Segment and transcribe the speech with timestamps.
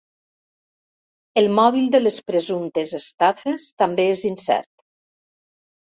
[1.41, 4.71] El mòbil de les presumptes estafes també és incert.